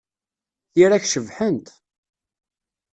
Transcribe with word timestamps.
Tira-k 0.73 1.05
cebḥent! 1.07 1.67